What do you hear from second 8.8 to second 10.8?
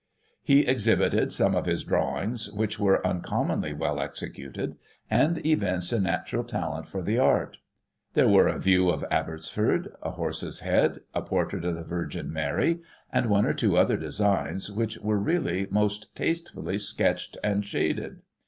of Abbotsford, a horse's